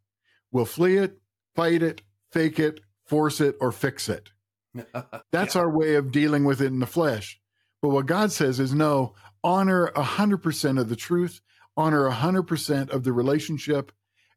[0.51, 1.19] We'll flee it,
[1.55, 4.29] fight it, fake it, force it, or fix it.
[5.31, 5.61] That's yeah.
[5.61, 7.39] our way of dealing with it in the flesh.
[7.81, 11.41] But what God says is no, honor 100% of the truth,
[11.77, 13.91] honor 100% of the relationship,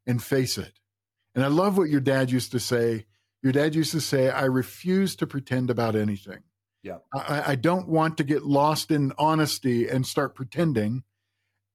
[0.07, 0.79] and face it.
[1.35, 3.05] And I love what your dad used to say.
[3.43, 6.39] Your dad used to say, I refuse to pretend about anything.
[6.83, 6.97] Yeah.
[7.13, 11.03] I, I don't want to get lost in honesty and start pretending.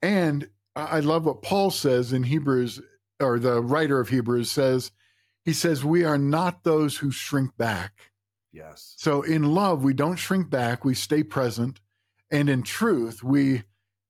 [0.02, 2.80] And I love what Paul says in Hebrews,
[3.20, 4.92] or the writer of Hebrews says,
[5.44, 8.10] he says, We are not those who shrink back.
[8.52, 8.94] Yes.
[8.98, 11.80] So in love, we don't shrink back, we stay present.
[12.30, 13.62] And in truth, we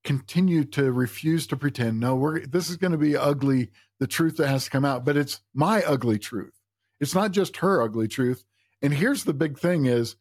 [0.06, 4.36] continue to refuse to pretend, no, we're this is going to be ugly, the truth
[4.36, 6.54] that has to come out, but it's my ugly truth.
[7.00, 8.44] It's not just her ugly truth.
[8.80, 10.16] And here's the big thing is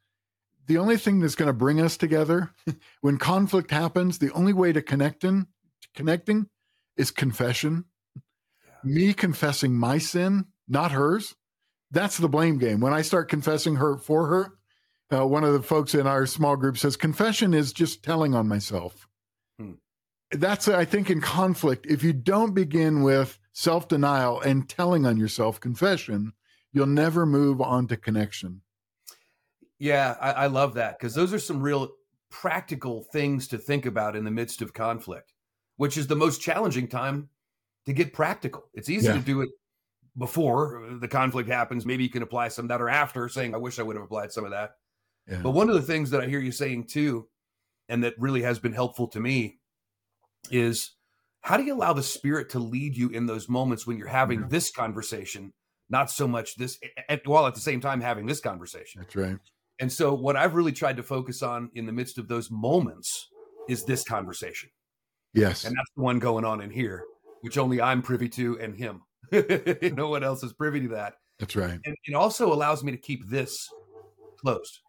[0.67, 2.51] the only thing that's going to bring us together
[3.01, 5.47] when conflict happens, the only way to connecting,
[5.93, 6.47] connecting
[6.97, 7.85] is confession.
[8.15, 8.71] Yeah.
[8.83, 11.35] Me confessing my sin, not hers.
[11.91, 12.79] That's the blame game.
[12.79, 14.57] When I start confessing her for her,
[15.15, 18.47] uh, one of the folks in our small group says confession is just telling on
[18.47, 19.04] myself.
[20.31, 21.85] That's, I think, in conflict.
[21.87, 26.33] If you don't begin with self denial and telling on yourself, confession,
[26.73, 28.61] you'll never move on to connection.
[29.79, 31.91] Yeah, I, I love that because those are some real
[32.29, 35.33] practical things to think about in the midst of conflict,
[35.77, 37.29] which is the most challenging time
[37.85, 38.65] to get practical.
[38.73, 39.13] It's easy yeah.
[39.13, 39.49] to do it
[40.17, 41.85] before the conflict happens.
[41.85, 44.31] Maybe you can apply some that or after, saying, I wish I would have applied
[44.31, 44.75] some of that.
[45.29, 45.41] Yeah.
[45.41, 47.27] But one of the things that I hear you saying too,
[47.89, 49.59] and that really has been helpful to me,
[50.51, 50.91] is
[51.41, 54.41] how do you allow the spirit to lead you in those moments when you're having
[54.41, 54.47] yeah.
[54.49, 55.53] this conversation,
[55.89, 56.79] not so much this,
[57.25, 59.01] while at the same time having this conversation?
[59.01, 59.37] That's right.
[59.79, 63.29] And so, what I've really tried to focus on in the midst of those moments
[63.67, 64.69] is this conversation.
[65.33, 65.65] Yes.
[65.65, 67.03] And that's the one going on in here,
[67.41, 69.01] which only I'm privy to and him.
[69.95, 71.15] no one else is privy to that.
[71.39, 71.79] That's right.
[71.83, 73.69] And it also allows me to keep this
[74.39, 74.79] closed.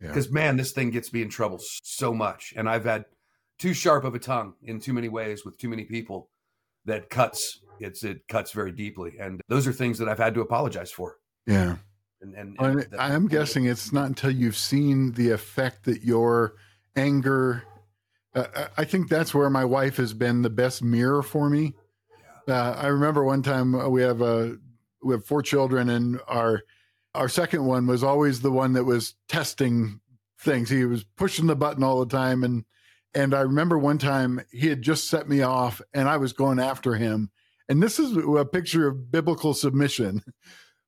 [0.00, 0.32] Because, yeah.
[0.32, 2.52] man, this thing gets me in trouble so much.
[2.56, 3.06] And I've had
[3.58, 6.30] too sharp of a tongue in too many ways with too many people
[6.84, 7.60] that cuts.
[7.80, 9.14] It's it cuts very deeply.
[9.20, 11.18] And those are things that I've had to apologize for.
[11.46, 11.76] Yeah.
[12.20, 16.54] And, and, and I'm guessing it's not until you've seen the effect that your
[16.96, 17.64] anger.
[18.34, 21.74] Uh, I think that's where my wife has been the best mirror for me.
[22.48, 22.54] Yeah.
[22.54, 24.56] Uh, I remember one time uh, we have a
[25.02, 26.62] we have four children, and our
[27.14, 30.00] our second one was always the one that was testing
[30.40, 30.70] things.
[30.70, 32.64] He was pushing the button all the time, and
[33.14, 36.58] and I remember one time he had just set me off, and I was going
[36.58, 37.30] after him.
[37.68, 40.22] And this is a picture of biblical submission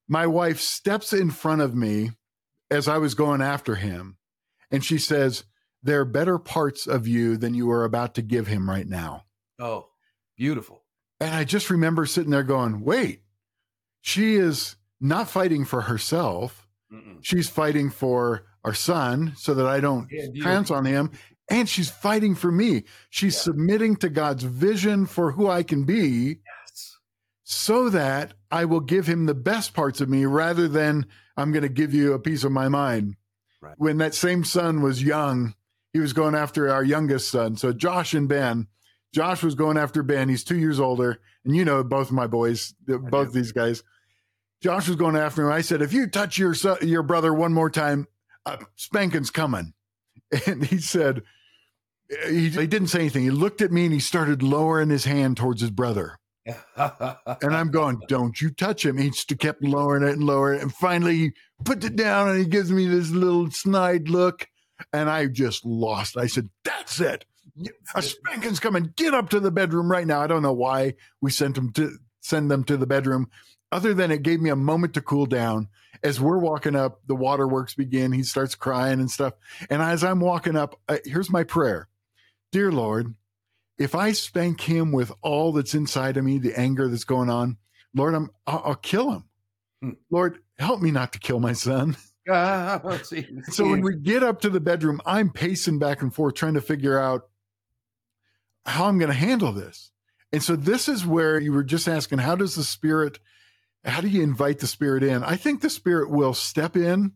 [0.09, 2.11] my wife steps in front of me
[2.71, 4.17] as I was going after him,
[4.71, 5.45] and she says,
[5.83, 9.25] There are better parts of you than you are about to give him right now.
[9.59, 9.89] Oh,
[10.37, 10.83] beautiful.
[11.21, 13.23] And I just remember sitting there going, Wait,
[14.01, 16.67] she is not fighting for herself.
[16.93, 17.19] Mm-mm.
[17.23, 21.11] She's fighting for our son so that I don't yeah, on him.
[21.49, 22.85] And she's fighting for me.
[23.11, 23.43] She's yeah.
[23.43, 26.41] submitting to God's vision for who I can be
[27.45, 31.07] so that I will give him the best parts of me rather than
[31.37, 33.15] I'm going to give you a piece of my mind.
[33.61, 33.75] Right.
[33.79, 35.55] When that same son was young,
[35.93, 37.57] he was going after our youngest son.
[37.57, 38.67] So Josh and Ben.
[39.15, 40.29] Josh was going after Ben.
[40.29, 43.83] He's two years older, and you know both my boys, both these guys.
[44.61, 45.53] Josh was going after him.
[45.53, 48.09] I said, "If you touch your son, your brother one more time,
[48.45, 49.73] uh, spanking's coming."
[50.47, 51.23] And he said,
[52.29, 53.23] he, he didn't say anything.
[53.23, 56.19] He looked at me and he started lowering his hand towards his brother.
[56.77, 58.99] and I'm going, don't you touch him.
[58.99, 60.63] He just kept lowering it and lowering it.
[60.63, 61.33] And finally, he
[61.65, 64.47] puts it down and he gives me this little snide look.
[64.93, 66.17] And I just lost.
[66.17, 67.25] I said, that's it.
[67.95, 68.93] A spanking's coming.
[68.97, 70.21] Get up to the bedroom right now.
[70.21, 73.29] I don't know why we sent him to send them to the bedroom,
[73.73, 75.69] other than it gave me a moment to cool down.
[76.03, 78.13] As we're walking up, the waterworks begin.
[78.13, 79.33] He starts crying and stuff.
[79.71, 81.89] And as I'm walking up, uh, here's my prayer
[82.53, 83.15] Dear Lord,
[83.79, 87.59] if I spank him with all that's inside of me, the anger that's going on,
[87.95, 89.25] Lord, I'm I'll, I'll kill him.
[89.83, 89.91] Hmm.
[90.11, 91.97] Lord, help me not to kill my son.
[93.51, 96.61] so when we get up to the bedroom, I'm pacing back and forth trying to
[96.61, 97.29] figure out
[98.65, 99.93] how I'm going to handle this.
[100.33, 103.21] And so this is where you were just asking, how does the spirit,
[103.85, 105.23] how do you invite the spirit in?
[105.23, 107.13] I think the spirit will step in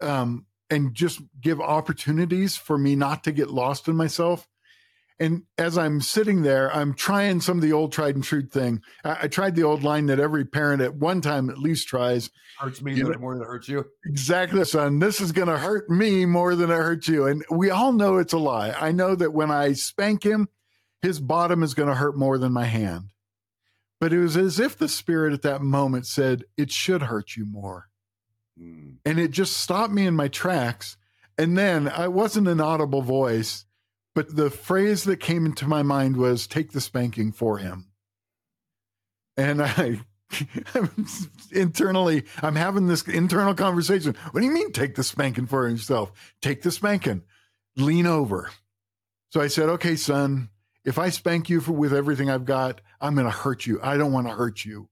[0.00, 4.46] um, and just give opportunities for me not to get lost in myself
[5.20, 8.82] and as I'm sitting there, I'm trying some of the old tried and true thing.
[9.04, 12.30] I, I tried the old line that every parent at one time at least tries.
[12.58, 13.84] Hurts me you know, more than it hurts you.
[14.06, 14.98] Exactly, son.
[14.98, 17.26] This is going to hurt me more than it hurts you.
[17.26, 18.70] And we all know it's a lie.
[18.70, 20.48] I know that when I spank him,
[21.00, 23.10] his bottom is going to hurt more than my hand.
[24.00, 27.46] But it was as if the spirit at that moment said, It should hurt you
[27.46, 27.88] more.
[28.60, 28.96] Mm.
[29.04, 30.96] And it just stopped me in my tracks.
[31.38, 33.64] And then I wasn't an audible voice
[34.14, 37.86] but the phrase that came into my mind was take the spanking for him.
[39.36, 40.00] And I
[41.52, 44.16] internally, I'm having this internal conversation.
[44.30, 46.12] What do you mean take the spanking for yourself?
[46.40, 47.22] Take the spanking,
[47.76, 48.50] lean over.
[49.30, 50.50] So I said, okay, son,
[50.84, 53.80] if I spank you for, with everything I've got, I'm going to hurt you.
[53.82, 54.88] I don't want to hurt you.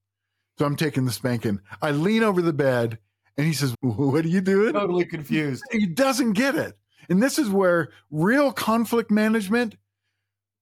[0.59, 1.61] So I'm taking the spanking.
[1.81, 2.99] I lean over the bed
[3.37, 4.75] and he says, What are you doing?
[4.75, 5.65] Totally confused.
[5.71, 6.77] He doesn't get it.
[7.09, 9.77] And this is where real conflict management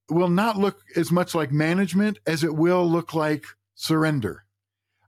[0.09, 4.45] will not look as much like management as it will look like surrender.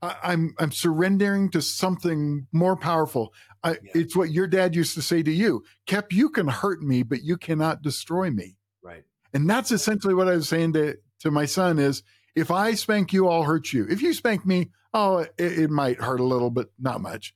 [0.01, 3.33] I, I'm I'm surrendering to something more powerful.
[3.65, 3.77] I, yeah.
[3.95, 6.13] It's what your dad used to say to you, Kep.
[6.13, 8.57] You can hurt me, but you cannot destroy me.
[8.83, 9.05] Right.
[9.33, 12.03] And that's essentially what I was saying to to my son is
[12.35, 13.87] if I spank you, I'll hurt you.
[13.89, 17.35] If you spank me, oh, it, it might hurt a little, but not much.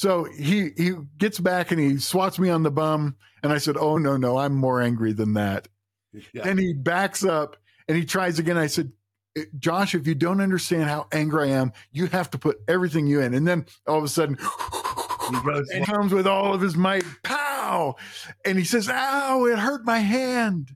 [0.00, 3.76] So he he gets back and he swats me on the bum, and I said,
[3.76, 5.68] "Oh no, no, I'm more angry than that."
[6.32, 6.48] Yeah.
[6.48, 8.56] And he backs up and he tries again.
[8.56, 8.92] I said,
[9.36, 13.08] eh, "Josh, if you don't understand how angry I am, you have to put everything
[13.08, 14.38] you in." And then all of a sudden,
[15.70, 17.96] he comes with all of his might, pow,
[18.46, 20.74] and he says, "Ow, it hurt my hand."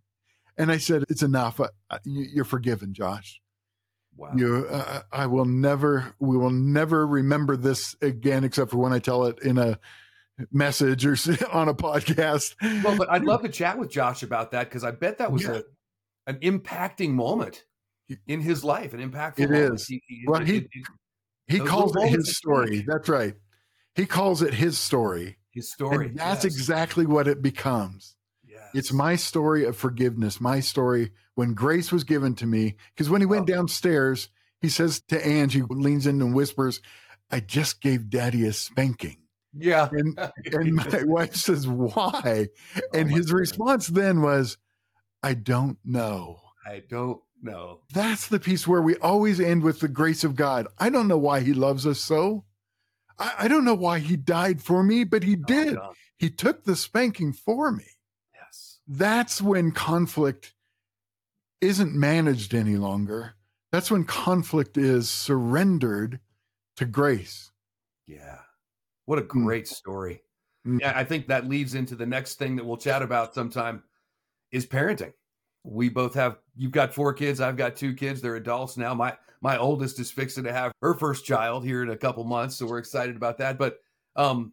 [0.58, 1.60] And I said, "It's enough.
[1.60, 3.40] Uh, uh you're forgiven, Josh."
[4.16, 4.30] Wow.
[4.36, 9.00] You, uh, I will never, we will never remember this again, except for when I
[9.00, 9.78] tell it in a
[10.52, 11.12] message or
[11.52, 12.54] on a podcast.
[12.84, 15.42] Well, but I'd love to chat with Josh about that because I bet that was
[15.42, 15.60] yeah.
[16.26, 17.64] a, an impacting moment
[18.26, 19.40] in his life, an impactful.
[19.40, 19.74] It moment.
[19.74, 19.86] is.
[19.86, 20.86] He, well, he it, it,
[21.46, 22.84] he calls it his story.
[22.86, 23.34] That's right.
[23.94, 25.38] He calls it his story.
[25.52, 26.06] His story.
[26.06, 26.54] And that's yes.
[26.54, 28.16] exactly what it becomes.
[28.46, 28.62] Yes.
[28.74, 32.76] It's my story of forgiveness, my story when grace was given to me.
[32.94, 34.28] Because when he went downstairs,
[34.60, 36.80] he says to Angie, leans in and whispers,
[37.30, 39.18] I just gave daddy a spanking.
[39.56, 39.88] Yeah.
[39.92, 40.18] And,
[40.52, 42.48] and my wife says, Why?
[42.76, 43.38] Oh and oh his God.
[43.38, 44.56] response then was,
[45.22, 46.40] I don't know.
[46.66, 47.80] I don't know.
[47.92, 50.66] That's the piece where we always end with the grace of God.
[50.78, 52.44] I don't know why he loves us so.
[53.18, 55.78] I, I don't know why he died for me, but he oh, did.
[56.16, 57.84] He took the spanking for me.
[58.34, 58.78] Yes.
[58.86, 60.53] That's when conflict
[61.64, 63.34] isn't managed any longer.
[63.72, 66.20] That's when conflict is surrendered
[66.76, 67.50] to grace.
[68.06, 68.38] Yeah.
[69.06, 69.28] What a mm.
[69.28, 70.22] great story.
[70.66, 70.80] Mm.
[70.80, 73.82] Yeah, I think that leads into the next thing that we'll chat about sometime
[74.52, 75.12] is parenting.
[75.64, 78.20] We both have you've got four kids, I've got two kids.
[78.20, 78.94] They're adults now.
[78.94, 82.56] My my oldest is fixing to have her first child here in a couple months,
[82.56, 83.58] so we're excited about that.
[83.58, 83.78] But
[84.14, 84.52] um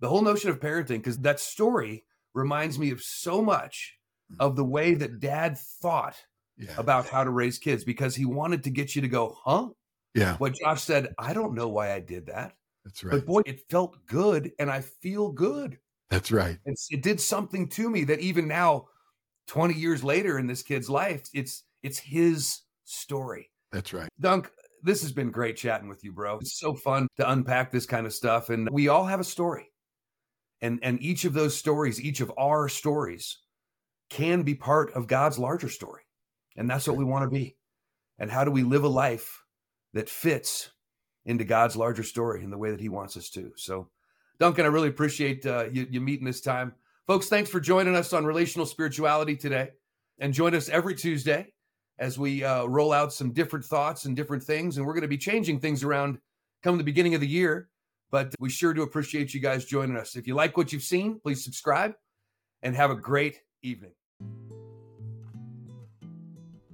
[0.00, 3.96] the whole notion of parenting because that story reminds me of so much
[4.38, 6.16] of the way that dad thought
[6.56, 6.74] yeah.
[6.76, 9.68] about how to raise kids because he wanted to get you to go, huh?
[10.14, 10.36] Yeah.
[10.36, 12.52] What Josh said, I don't know why I did that.
[12.84, 13.12] That's right.
[13.12, 15.78] But boy, it felt good and I feel good.
[16.10, 16.58] That's right.
[16.66, 18.88] It's, it did something to me that even now,
[19.48, 23.50] 20 years later in this kid's life, it's it's his story.
[23.72, 24.08] That's right.
[24.20, 24.50] Dunk,
[24.82, 26.38] this has been great chatting with you, bro.
[26.38, 28.50] It's so fun to unpack this kind of stuff.
[28.50, 29.68] And we all have a story.
[30.60, 33.38] And and each of those stories, each of our stories
[34.10, 36.01] can be part of God's larger story.
[36.56, 37.56] And that's what we want to be.
[38.18, 39.42] And how do we live a life
[39.94, 40.70] that fits
[41.24, 43.52] into God's larger story in the way that He wants us to?
[43.56, 43.88] So,
[44.38, 46.74] Duncan, I really appreciate uh, you, you meeting this time.
[47.06, 49.70] Folks, thanks for joining us on Relational Spirituality today.
[50.18, 51.52] And join us every Tuesday
[51.98, 54.76] as we uh, roll out some different thoughts and different things.
[54.76, 56.18] And we're going to be changing things around
[56.62, 57.68] come the beginning of the year.
[58.10, 60.16] But we sure do appreciate you guys joining us.
[60.16, 61.94] If you like what you've seen, please subscribe
[62.62, 63.92] and have a great evening.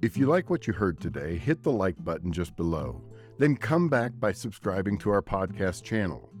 [0.01, 3.03] If you like what you heard today, hit the like button just below.
[3.37, 6.31] Then come back by subscribing to our podcast channel.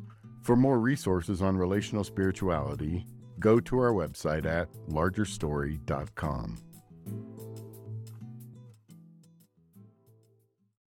[0.41, 3.05] For more resources on relational spirituality,
[3.37, 6.57] go to our website at largerstory.com.